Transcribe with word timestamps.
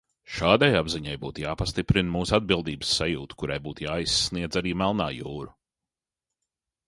Šādai 0.35 0.67
apziņai 0.77 1.17
būtu 1.23 1.43
jāpastiprina 1.43 2.11
mūsu 2.15 2.35
atbildības 2.37 2.93
sajūta, 3.01 3.37
kurai 3.43 3.59
būtu 3.67 3.85
jāaizsniedz 3.87 4.59
arī 4.63 4.73
Melnā 4.83 5.11
jūra. 5.19 5.53